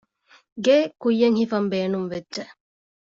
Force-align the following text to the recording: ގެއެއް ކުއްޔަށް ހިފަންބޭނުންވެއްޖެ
ގެއެއް 0.65 0.97
ކުއްޔަށް 1.01 1.37
ހިފަންބޭނުންވެއްޖެ 1.39 2.43